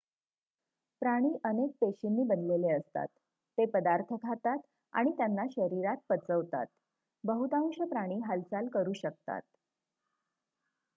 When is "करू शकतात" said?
8.67-9.41